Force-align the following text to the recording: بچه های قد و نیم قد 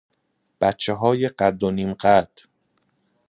بچه 0.61 0.93
های 0.93 1.27
قد 1.27 1.63
و 1.63 1.71
نیم 1.71 1.93
قد 1.93 2.31